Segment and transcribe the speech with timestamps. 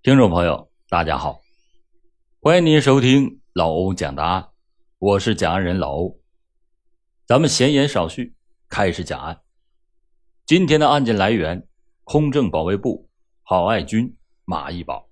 [0.00, 1.42] 听众朋友，大家好，
[2.40, 4.48] 欢迎您收听老欧讲答案，
[4.98, 6.20] 我是讲案人老欧。
[7.26, 8.32] 咱们闲言少叙，
[8.68, 9.42] 开始讲案。
[10.46, 11.66] 今天的案件来源：
[12.04, 13.10] 空政保卫部
[13.42, 15.10] 郝爱军、马义宝。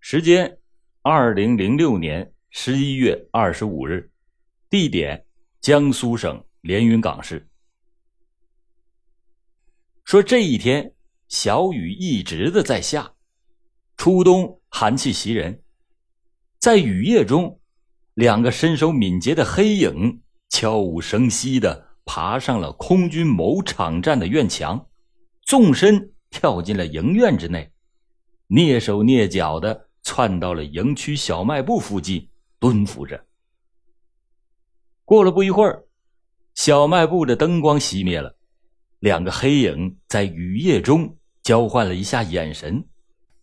[0.00, 0.58] 时间：
[1.02, 4.10] 二零零六年十一月二十五日，
[4.70, 5.26] 地点：
[5.60, 7.46] 江苏省连云港市。
[10.06, 10.94] 说这一天。
[11.30, 13.14] 小雨一直的在下，
[13.96, 15.62] 初冬寒气袭人，
[16.58, 17.60] 在雨夜中，
[18.14, 24.88] 两个身手敏捷的黑影悄无声息的爬上了空军某场站的院墙，
[25.42, 27.70] 纵身跳进了营院之内，
[28.48, 33.24] 蹑手蹑脚的窜到了营区小卖部附近蹲伏着。
[35.04, 35.84] 过了不一会儿，
[36.56, 38.36] 小卖部的灯光熄灭了，
[38.98, 41.16] 两个黑影在雨夜中。
[41.42, 42.84] 交换了一下眼神，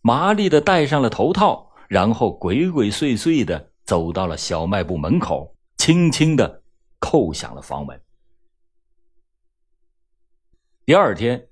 [0.02, 6.62] 麻利的戴上了头套，然后鬼鬼祟祟的走到了小卖部门口，轻轻的
[6.98, 8.00] 扣响了房门。
[10.84, 11.48] 第二天，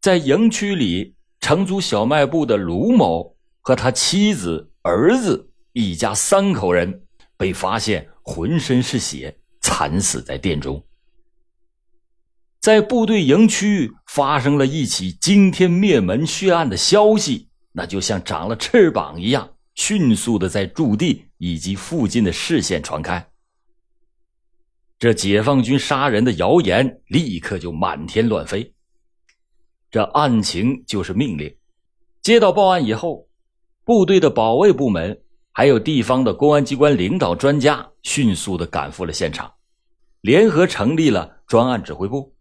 [0.00, 7.04] 在营区里承租小卖部的卢某和他妻子、儿子一家三口人
[7.36, 10.84] 被发现浑身是血，惨死在店中。
[12.62, 23.28] 在部队营区发生了一起惊天灭门血案的消息，那就像长了翅膀一样，迅速的在驻地以及附近的市县传开。
[24.96, 28.72] 这解放军杀人的谣言立刻就满天乱飞。
[29.90, 31.52] 这案情就是命令。
[32.22, 33.26] 接到报案以后，
[33.84, 39.52] 部队的保卫部门还有地方的公安机关领导专家迅速的赶赴了现场，
[40.20, 42.32] 联合成立了专案指挥部。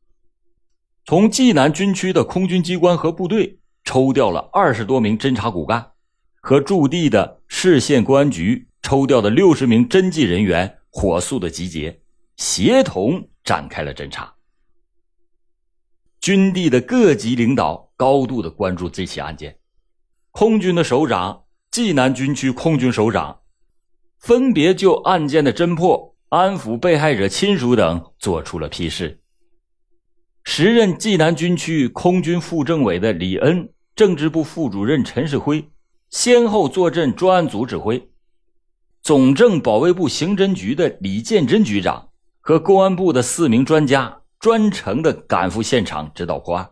[1.06, 5.92] 从济南军区的空军机关和部队抽调了二十多名侦察骨干，
[6.40, 12.02] 和驻地的市县公安局抽调的六十名侦缉人员火速的集结，
[12.38, 14.32] 协同展开了侦查。
[16.20, 19.58] 军地的各级领导高度的关注这起案件，
[20.30, 23.40] 空军的首长、济南军区空军首长
[24.20, 29.21] 分别就案件的侦破、安抚被害者亲属等作出了批示。
[30.44, 35.70] 时任济南军区空军副政委的李恩、政治部副主任陈世辉，
[36.10, 38.10] 先后坐镇专案组指挥；
[39.02, 42.10] 总政保卫部刑侦局的李建珍局长
[42.40, 46.70] 和公安部的四名专家专程的赶赴现场指导破案。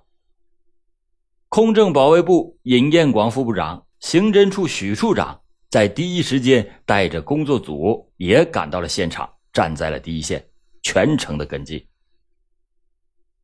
[1.48, 10.44] 空政保卫部尹彦广副部长、刑侦处许处长在第一时间带着工作组也赶到了现场，站在了第一线，
[10.82, 11.84] 全程的跟进。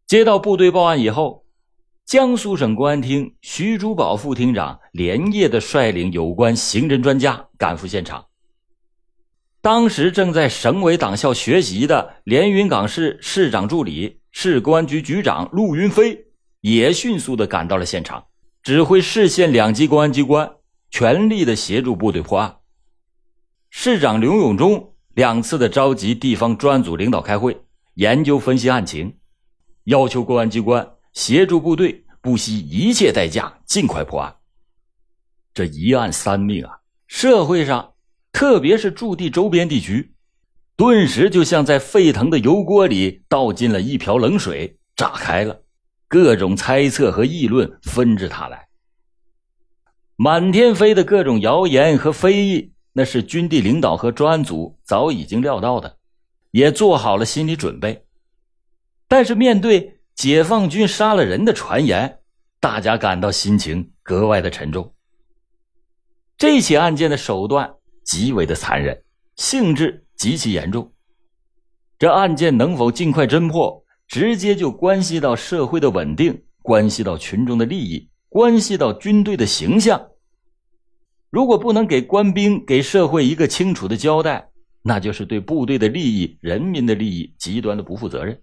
[0.07, 1.45] 接到部队报案以后，
[2.05, 8.23] 江苏省公安厅徐珠宝副厅长连夜的率领有关刑侦专家赶赴现场。
[9.61, 16.25] 当时正在省委党校学习的连云港市市长助理、市公安局局长陆云飞
[16.61, 18.25] 也迅速的赶到了现场，
[18.61, 20.47] 指挥市县两级公安机关
[20.91, 22.57] 全力的协助部队破案。
[23.71, 27.59] 市长刘永忠两次的召集地方专案组领导开会，
[27.95, 29.17] 研究分析案情。
[29.85, 34.35] 要求公安机关协助部队，不惜一切代价尽快破案。
[35.53, 36.79] 这一案三命啊！
[37.07, 37.93] 社会上，
[38.31, 40.13] 特别是驻地周边地区，
[40.75, 45.61] 顿时就像在沸腾的油锅里倒进了一瓢冷水，炸开了。
[46.07, 48.67] 各种猜测和议论纷至沓来，
[50.15, 55.97] 满天飞的各种谣言和非议，那是军地领导和专案组早已经料到的，
[56.51, 58.04] 也做好了心理准备。
[59.07, 62.19] 但是面对解放军杀了人的传言，
[62.59, 64.93] 大家感到心情格外的沉重。
[66.37, 67.71] 这起案件的手段
[68.03, 69.03] 极为的残忍，
[69.35, 70.91] 性质极其严重。
[71.97, 80.09] 这案件能否尽快侦破，直接就关系到社会的稳定，关系到群众的利益，关系到军队的形象。
[81.29, 84.49] 如果不能给官兵、给社会一个清楚的交代，
[84.81, 88.41] 那就是对部队的利益、人民的利益极端的不负责任。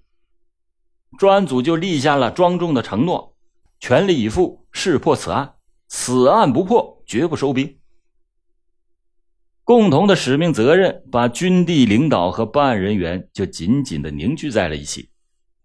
[1.19, 3.37] 专案组就立下了庄重的承诺，
[3.79, 5.55] 全力以赴识破此案，
[5.89, 7.79] 此案不破绝不收兵。
[9.65, 15.11] 共同的使命责任把军地领导和办案人员就紧紧的凝聚在了一起。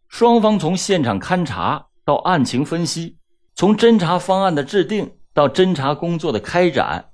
[0.08, 3.18] 双方从现场勘查到案情分析，
[3.56, 7.10] 从侦查方案的制定到侦查工作的开展，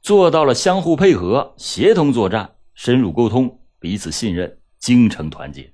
[0.00, 5.71] 做到了相互配合、协同作战、深入沟通、彼此信任、精诚团结。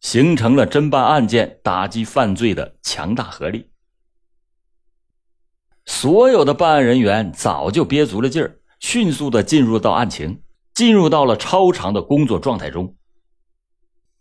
[0.00, 3.70] 形成了侦办案件、打击犯罪的强大合力。
[5.84, 10.42] 所有的办案人员早就憋足了劲儿，迅速的进入到案情，
[10.74, 12.94] 进入到了超长的工作状态中。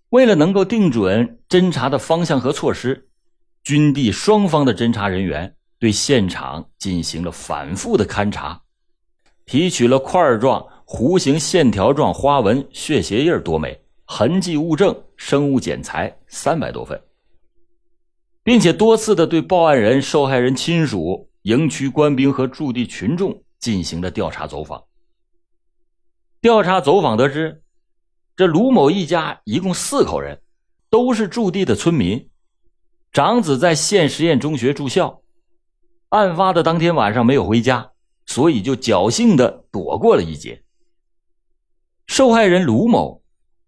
[0.10, 3.10] 为了能够定准侦查的方向和措施，
[3.64, 8.62] 军地双方的侦查人员对现场进行了反复的勘查，
[9.46, 17.02] 提取了块状、弧形、线条状花纹、血鞋印多枚，痕迹物证、生物检材三百多份，
[18.44, 24.84] 并且多次的对报案人、受害人亲属、营区官兵和驻地群众进行了调查走访。
[26.40, 27.64] 调查走访得知。
[28.36, 30.42] 这卢某一家一共四口人，
[30.90, 32.30] 都是驻地的村民。
[33.14, 35.22] 长子在县实验中学住校，
[36.10, 37.92] 案发的当天晚上没有回家，
[38.26, 40.66] 所以就侥幸的躲过了一劫。
[42.08, 43.24] 受害人卢某，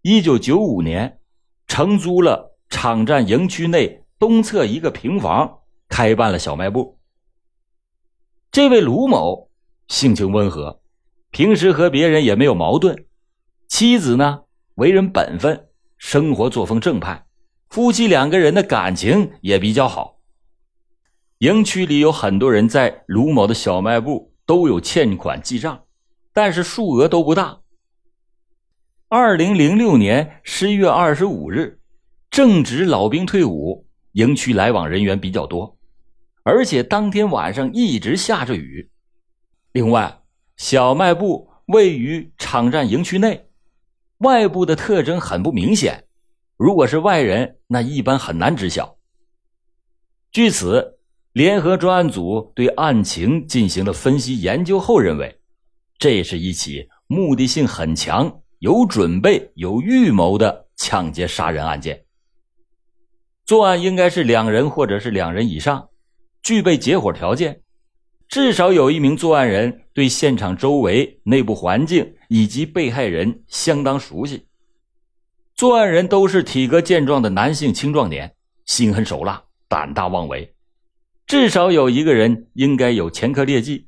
[0.09, 1.19] 一九九五年
[1.67, 5.59] 承租了场站营区内东侧一个平房，
[5.89, 6.97] 开办了小卖部。
[8.49, 9.49] 这位卢某
[9.89, 10.79] 性情温和，
[11.29, 13.05] 平时和别人也没有矛盾，
[13.67, 14.43] 妻子呢？
[14.75, 15.67] 为人本分，
[15.97, 17.25] 生活作风正派，
[17.67, 20.19] 夫妻两个人的感情也比较好。
[21.39, 25.83] 营区里有很多人在卢某的小卖部都有欠款记账，
[26.31, 27.59] 但是数额都不大。
[29.09, 31.79] 二零零六年十一月二十五日，
[32.29, 35.77] 正值老兵退伍，营区来往人员比较多，
[36.43, 38.91] 而且当天晚上一直下着雨。
[39.71, 40.19] 另外，
[40.57, 43.47] 小卖部位于场站营区内。
[44.17, 46.03] 外部的特征很不明显，
[46.57, 48.97] 如果是外人，那一般很难知晓。
[50.33, 50.99] 据此，
[51.31, 55.39] 联合专案组对案情进行了分析研究后认为，
[55.97, 62.05] 这是一起目的性很强、有准备、有预谋的抢劫杀人案件。
[63.45, 65.89] 作案应该是两人或者是两人以上，
[66.41, 67.61] 具备结伙条件。
[68.27, 74.47] 至少有一名作案人对现场周围内部环境以及被害人相当熟悉。
[75.55, 80.53] 作案人都是体格健壮的男性青壮年，心狠手辣，胆大妄为。
[81.25, 83.87] 至少有一个人应该有前科劣迹。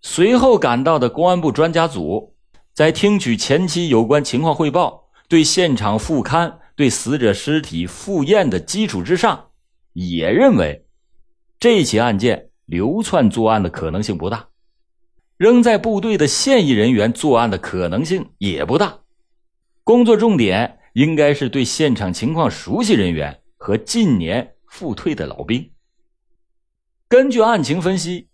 [0.00, 2.31] 随后赶到的公安部专家组，
[2.74, 9.50] 在听取前期有关情况汇报、对现场复勘、对死者尸体复验的基础之上，
[9.92, 10.86] 也认为
[11.58, 12.48] 这起案件。
[12.64, 14.48] 流窜作案的可能性不大，
[15.36, 19.00] 仍在部队的现役人员作案的可能性也不大。
[19.84, 25.70] 工作重点应该是对现场情况熟悉人员和近年复退的老兵。
[27.08, 28.28] 根据案情分析，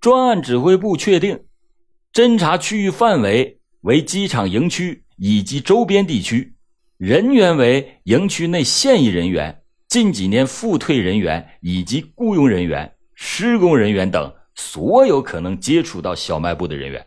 [0.00, 1.44] 专案指挥部确定，
[2.12, 6.56] 侦查区域范围为机场营区以及周边地区，
[6.96, 12.90] 人员为营区内现役人员、近几年复退人员以及雇佣人员。
[13.14, 17.06] 施工人员等所有可能接触到小卖部的人员，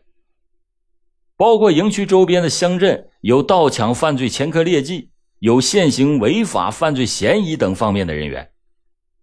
[1.35, 5.09] 包括营区周边的乡镇有盗抢犯罪前科劣迹、
[5.39, 8.51] 有现行违法犯罪嫌疑等方面的人员。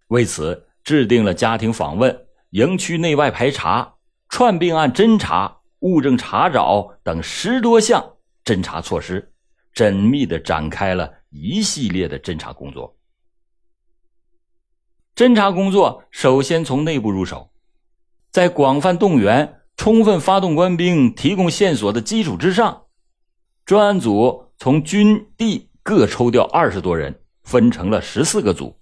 [0.08, 3.94] 为此，制定了家庭访问、营区内外排查、
[4.28, 8.02] 串并案侦查、物证查找等十多项
[8.42, 9.32] 侦查措施，
[9.74, 12.96] 缜密的展开了一系列的侦查工作。
[15.14, 17.50] 侦查工作首先从内部入手，
[18.30, 22.84] 在广泛动员、充分发动官兵提供线索的基础之上，
[23.66, 28.78] 专案组从军地各抽调二十多人，分成了十四个组，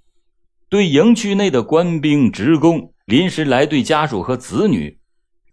[0.68, 5.00] 对营区内的官兵、职工、临时来队家属和子女，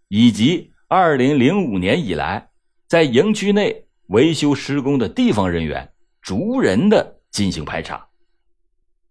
[0.09, 2.49] 以及二零零五年以来
[2.87, 5.87] 在营区内维修施工的地方人员，
[6.19, 8.03] 逐人的进行排查。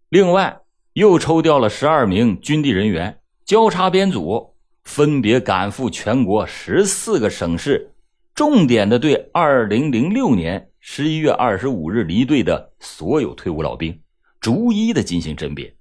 [0.08, 0.58] 另外，
[0.94, 7.94] 又抽调了十二名军地人员，交叉编组，分别赶赴全国十四个省市，
[8.34, 13.96] 重点的对二零零六年十一月二十五日离队的所有退伍老兵，
[14.40, 15.72] 逐一的进行甄别。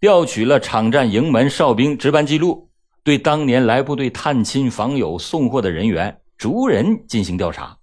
[0.00, 2.70] 调取了场站营门哨兵值班记录，
[3.04, 7.78] 对当年来部队探亲访友送货的人员，逐人进行调查，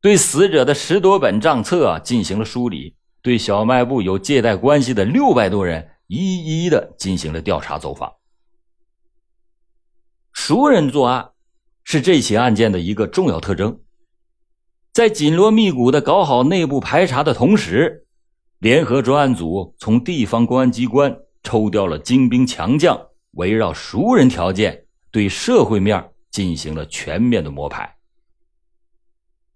[0.00, 2.96] 对死者的十多本账册进行了梳理。
[3.22, 8.12] 对小卖部有借贷关系的六百多人一一的进行了调查走访。
[10.32, 11.30] 熟人作案
[11.82, 13.80] 是这起案件的一个重要特征。
[14.92, 18.06] 在紧锣密鼓的搞好内部排查的同时，
[18.60, 27.96] 联合专案组从地方公安机关抽调了精兵强将，围绕熟人条件对社会面进行了全面的摸排。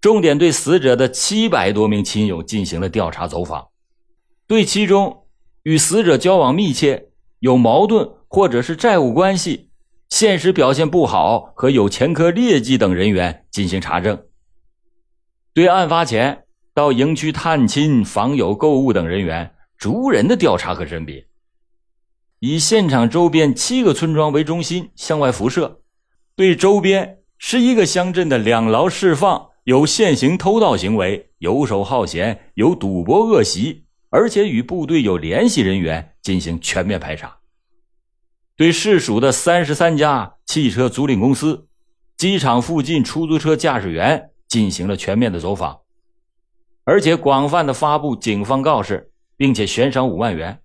[0.01, 3.69] 重点对死者的七百多名亲友进行了调查走访，
[4.47, 5.27] 对其中
[5.65, 7.09] 与死者交往密切、
[7.41, 9.69] 有矛盾或者是债务关系、
[10.09, 14.19] 现实表现不好和有前科劣迹等人员进行查证。
[15.53, 21.27] 对案发前到营区探亲、访友、购物等人员逐人的调查和甄别，
[22.41, 25.81] 以现场周边七个村庄为中心向外辐射，
[26.35, 37.39] 对周边十一个乡镇的两劳释放、有现行偷盗行为、游手好闲、有赌博恶习，而且与部队有联系人员进行全面排查。
[38.57, 41.69] 对市属的三十三家汽车租赁公司、
[42.17, 44.27] 机场附近出租车驾驶员。
[44.51, 45.79] 进行了全面的走访，
[46.83, 50.59] 而且广泛的发布警方告示，并且悬赏五万元，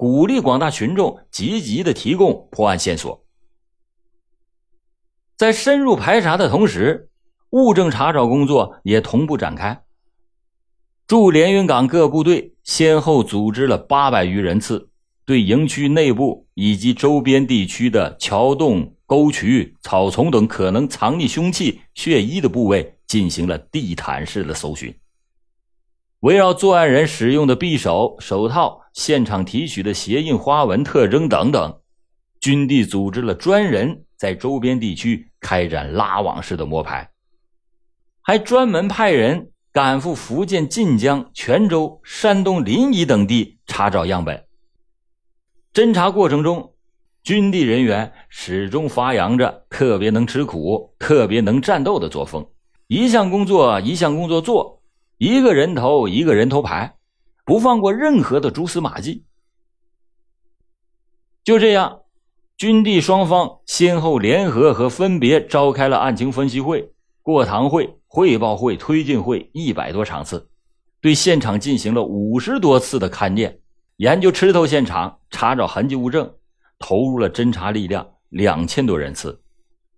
[0.00, 3.22] 鼓励广大群众积极的提供破案线索。
[5.36, 7.10] 在深入排查的同时，
[7.50, 9.82] 物证查找工作也同步展开。
[11.06, 14.88] 驻连云港各部队先后组织了八百余人次，
[15.26, 22.96] 对营区内部以及周边地区的桥洞、沟渠、草丛等可能藏匿凶器、血衣的部位。
[23.06, 24.94] 进行了地毯式的搜寻，
[26.20, 31.80] 围绕作案人使用的匕首、手套、现场提取的鞋印花纹特征等等，
[32.40, 37.10] 军地组织了专人在周边地区开展拉网式的摸排，
[38.20, 44.44] 还专门派人赶赴福建晋江、泉州、山东临沂等地查找样本。
[45.72, 46.74] 侦查过程中，
[47.22, 52.46] 军地人员始终发扬着特别能吃苦、特别能战斗的作风。
[52.88, 54.79] 一项工作一项工作做，
[55.20, 56.94] 一个人头一个人头牌，
[57.44, 59.26] 不放过任何的蛛丝马迹。
[61.44, 62.00] 就这样，
[62.56, 70.48] 军地双方先后联合和分别召开了案情分析会、过堂会、汇报会、推进会一百多场次，
[71.02, 73.60] 对现场进行了五十多次的勘验，
[73.96, 76.32] 研究吃透现场，查找痕迹物证，
[76.78, 79.39] 投入了侦查力量两千多人次。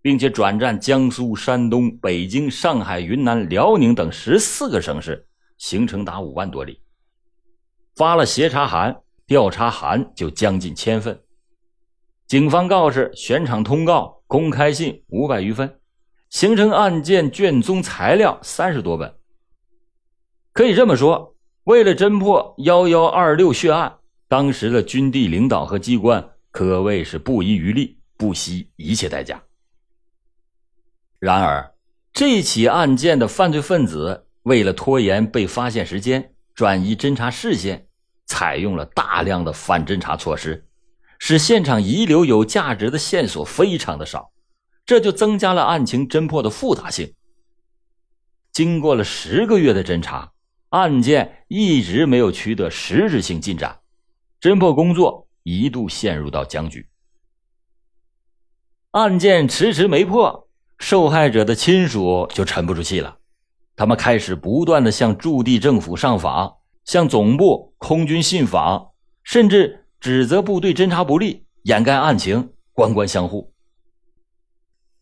[0.03, 5.25] 并且转战江苏、山东、北京、上海、云南、辽宁等十四个省市，
[5.59, 6.83] 行程达五万多里。
[7.95, 8.95] 发了协查函、
[9.27, 11.19] 调查函就将近千份，
[12.27, 15.79] 警方告示、悬赏通告、公开信五百余份，
[16.31, 19.15] 形成案件卷宗材料三十多本。
[20.53, 23.95] 可以这么说，为了侦破幺幺二六血案，
[24.27, 29.41] 当时的军地领导和机关可谓是不遗余力，不惜一切代价。
[31.23, 31.73] 然而，
[32.13, 37.87] 这起案件的犯罪分子为了拖延被发现时间、转移侦查视线，
[38.27, 40.67] 采用了大量的反侦查措施，
[41.21, 44.33] 使现场遗留有价值的线索非常的少，
[44.85, 47.15] 这就增加了案情侦破的复杂性。
[48.51, 50.33] 经过了十个月的侦查，
[50.71, 53.79] 案件一直没有取得实质性进展，
[54.41, 56.89] 侦破工作一度陷入到僵局，
[58.91, 60.49] 案件迟迟没破。
[60.83, 63.17] 受害者的亲属就沉不住气了，
[63.77, 66.53] 他们开始不断的向驻地政府上访，
[66.85, 68.89] 向总部空军信访，
[69.23, 73.53] 甚至指责部队侦查不力，掩盖案情，官官相护。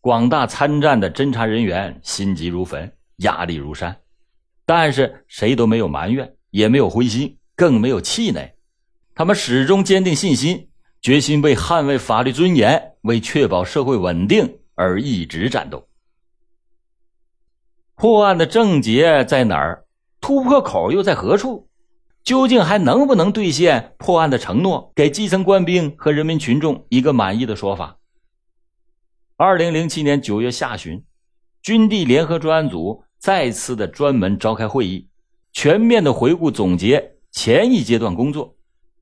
[0.01, 3.97] 广大参战的侦查人员心急如焚，压力如山，
[4.67, 8.53] 但是谁都没有埋怨，也没有灰心，更没有气馁，
[9.15, 10.69] 他们始终坚定信心，
[11.01, 14.59] 决心为捍卫法律尊严，为确保社会稳定。
[14.81, 15.87] 而一直战斗。
[17.95, 19.85] 破案的症结在哪儿？
[20.19, 21.69] 突破口又在何处？
[22.23, 27.97] 究竟还能不能兑现破案的承诺，给基层官兵和人民群众一个满意的说法？
[29.37, 31.03] 二零零七年九月下旬，
[31.61, 35.07] 军地联合专案组再次的专门召开会议，
[35.53, 38.55] 全面的回顾总结前一阶段工作，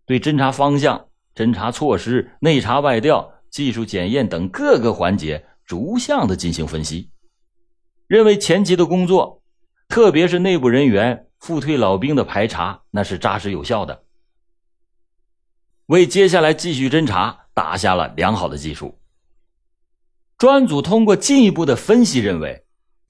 [0.06, 5.46] 对侦查方向、侦查措施、内查外调、技术检验等各个环节。
[5.70, 7.12] 逐项的进行分析，
[8.08, 9.44] 认为前期的工作，
[9.88, 14.04] 特别是内部人员复退老兵的排查，那是扎实有效的，
[15.86, 19.00] 为接下来继续侦查打下了良好的基础。
[20.40, 22.66] 专案组通过进一步的分析，认为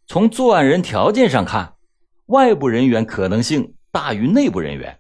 [0.06, 1.76] 从作案人条件上看，
[2.26, 5.00] 外部人员可能性大于内部人员，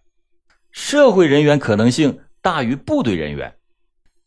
[0.71, 3.53] 社会人员可能性大于部队人员，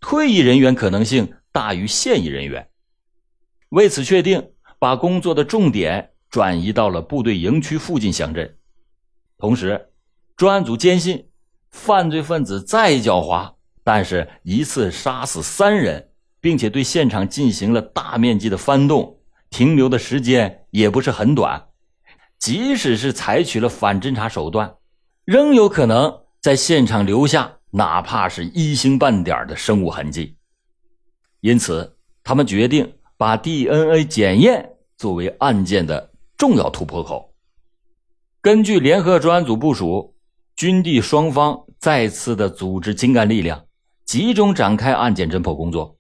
[0.01, 2.69] 退役人员可能性大于现役人员。
[3.73, 8.59] 为此，确定把工作的重点转移到了部队营区附近乡镇。
[9.39, 9.89] 同时，
[10.37, 11.27] 专案组坚信，
[11.71, 21.69] 犯罪分子再狡猾，但是一次杀死三人，并且对现场进行了大面积的翻动，停留的时间也不是很短。
[22.39, 24.75] 即使是采取了反侦查手段，
[25.25, 30.37] 仍有可能在现场留下哪怕是一星半点的生物痕迹。
[31.41, 37.33] 因此他们决定把 DNA 检验作为案件的重要突破口。
[38.41, 40.17] 根据联合专案组部署，
[40.57, 43.67] 军地双方再次的组织精干力量，
[44.05, 45.97] 集中展开案件侦破工作，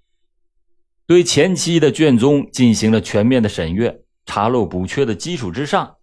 [1.06, 5.98] 对前期的卷宗进行了全面的审阅，查漏补缺的基础之上，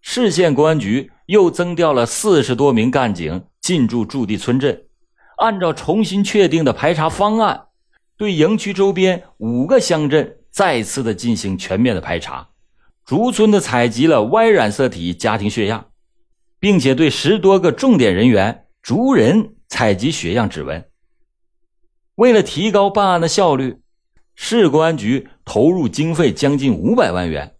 [0.00, 4.84] 市县公安局又增调了四十多名干警进驻驻地村镇，
[5.38, 7.64] 按照重新确定的排查方案，
[8.16, 12.50] 对营区周边五个乡镇再次的进行全面的排查。
[13.06, 15.86] 逐村的采集了 Y 染色体家庭血样，
[16.58, 20.86] 并且对十多个重点人员逐人采集血样指纹。
[22.16, 23.78] 为了提高办案的效率，
[24.34, 27.54] 市公安局投入经费将近五百万元，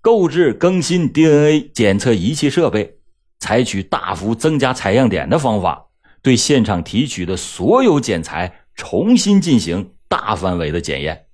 [0.00, 2.98] 购置更新 DNA 检测仪器设备，
[3.40, 5.86] 采取大幅增加采样点的方法，
[6.22, 11.24] 对现场提取的所有检材重新进行大范围的检验。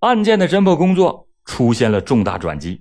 [0.00, 1.24] 案件的侦破工作。
[1.46, 2.80] 出现了重大转机。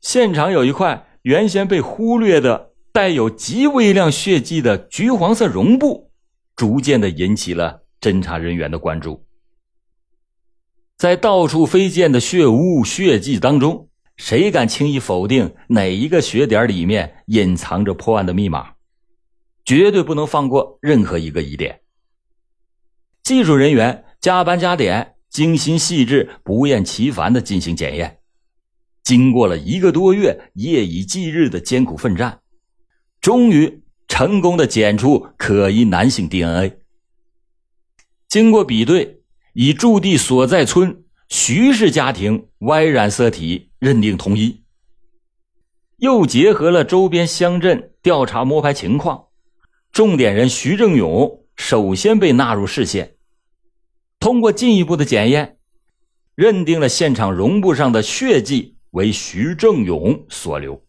[0.00, 6.12] 现场有一块原先被忽略的带有极微量血迹的橘黄色绒布，
[6.54, 9.26] 逐渐的引起了侦查人员的关注。
[10.96, 18.74] 在到处飞溅的血污血迹当中，谁敢轻易否定哪一个血点里面隐藏着破案的密码？
[19.64, 21.80] 绝对不能放过任何一个疑点。
[23.24, 25.13] 技术人员加班加点。
[25.34, 28.18] 精心细致、不厌其烦的进行检验，
[29.02, 32.38] 经过了一个多月夜以继日的艰苦奋战，
[33.20, 36.78] 终于成功的检出可疑男性 DNA。
[38.28, 39.22] 经过比对，
[39.54, 44.62] 以驻地所在村徐氏家庭 Y 染色体认定同一，
[45.96, 49.24] 又结合了周边乡镇调查摸排情况，
[49.90, 53.13] 重点人徐正勇首先被纳入视线。
[54.24, 55.58] 通过进一步的检验，
[56.34, 60.82] 认定了现场绒布上的血迹为徐正勇所留。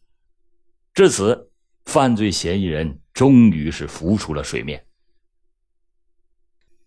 [0.93, 1.51] 至此，
[1.83, 4.85] 犯罪嫌疑人终于是浮出了水面。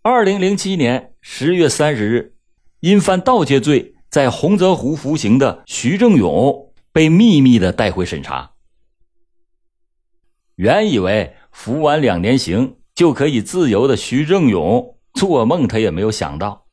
[0.00, 2.34] 二零零七年十月三十日，
[2.80, 8.52] 因犯盗窃罪在洪泽湖服刑的徐正勇被秘密的带回审查。
[10.54, 14.94] 原以为服完两年刑就可以自由的徐正勇。
[15.18, 16.66] 做梦他也没有想到，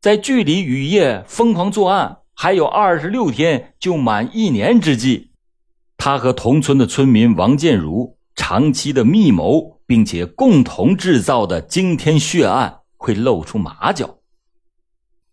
[0.00, 5.30] 在距离雨夜疯狂作案还有二十六天就满一年之际，
[5.96, 14.18] 他和同村的村民王建茹长期的密谋，并且共同制造的惊天血案会露出马脚。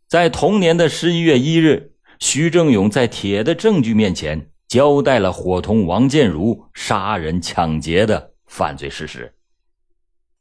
[0.07, 9.33] 在同年的十一月一日，徐正勇在铁的证据面前交代了伙同王建茹杀人抢劫的犯罪事实。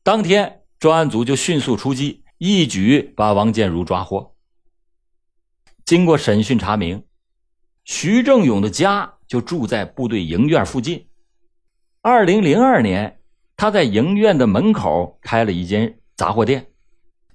[0.02, 0.58] 当天。
[0.82, 4.34] 专案组就迅速出击，一举把王建茹抓获。
[5.84, 7.04] 经过审讯查明，
[7.84, 11.06] 徐正勇的家就住在部队营院附近。
[12.00, 13.20] 二零零二年，
[13.56, 16.66] 他在营院的门口开了一间杂货店，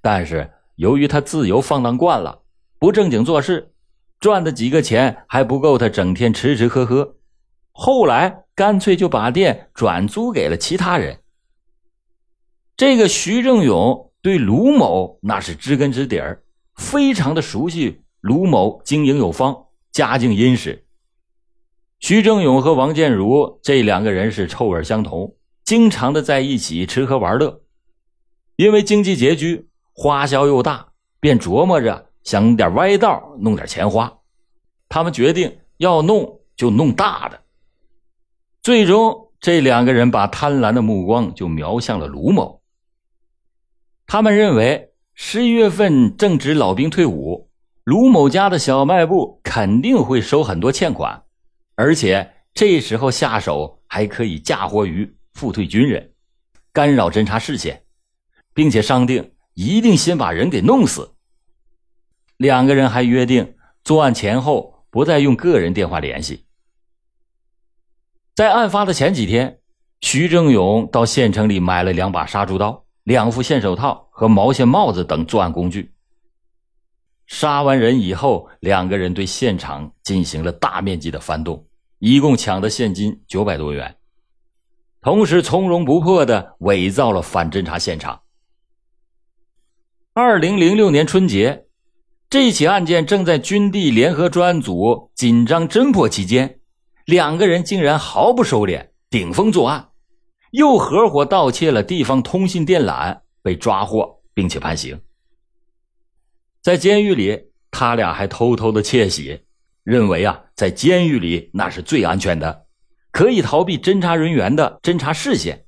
[0.01, 2.41] 但是由于他自由放荡惯了，
[2.77, 3.71] 不正经做事，
[4.19, 7.15] 赚的几个钱还不够他整天吃吃喝喝。
[7.71, 11.21] 后来干脆就把店转租给了其他人。
[12.77, 16.43] 这个徐正勇对卢某那是知根知底儿，
[16.75, 18.03] 非常的熟悉。
[18.21, 20.85] 卢某经营有方，家境殷实。
[21.99, 27.61] 徐正勇和王建茹这两个人是臭味相同，经常的在一起吃喝玩乐。
[28.57, 34.19] 因为经济拮据，花销又大，便琢磨着想点歪道，弄点钱花。
[34.87, 37.41] 他们决定要弄就弄大的。
[38.61, 42.56] 最终，这两个人把贪婪的目光就瞄向了卢某。
[44.09, 47.49] 他们认为，十一月份正值老兵退伍，
[47.83, 51.25] 卢某家的小卖部肯定会收很多欠款，
[51.75, 56.13] 而且这时候下手还可以嫁祸于复退军人，
[56.71, 57.83] 干扰侦查视线，
[58.53, 61.13] 并且商定一定先把人给弄死。
[62.37, 66.45] 两个人还约定作案前后不再用个人电话联系。
[68.33, 69.59] 在案发的前几天，
[69.99, 72.86] 徐正勇到县城里买了两把杀猪刀。
[73.07, 75.93] 两副线手套和毛线帽子等作案工具。
[77.25, 81.65] 杀完人以后，两个人对现场进行了大面积的翻动，
[81.99, 83.95] 一共抢的现金九百多元，
[84.99, 88.23] 同时从容不迫的伪造了反侦查现场。
[90.13, 91.67] 二零零六年春节，
[92.29, 96.59] 这起案件正在军地联合专案组紧张侦破期间，
[97.05, 99.91] 两个人竟然毫不收敛，顶风作案。
[100.57, 104.99] 又合伙盗窃了地方通信电缆，被抓获并且判刑。
[106.63, 109.39] 在监狱里，他俩还偷偷的窃喜，
[109.83, 112.65] 认为啊，在监狱里那是最安全的，
[113.11, 115.63] 可以逃避侦查人员的侦查视线。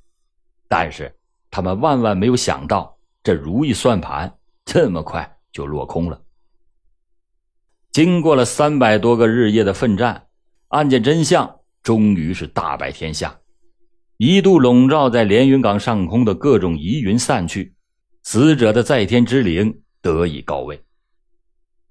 [0.66, 1.16] 但是
[1.52, 6.20] 他们万万没有想到，这如意算盘这么快就落空了。
[7.92, 10.26] 经过了三百多个日夜的奋战，
[10.70, 13.36] 案件真相终于是大白天下。
[14.22, 17.72] 一度笼罩在连云港上空的各种疑云散去，
[18.22, 20.78] 死者的在天之灵得以告慰。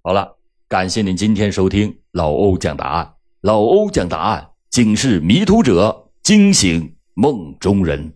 [0.04, 0.38] 好了，
[0.68, 3.14] 感谢您今天收听老欧讲答案。
[3.42, 8.14] 老欧讲答案，警示迷途者，惊醒梦中人。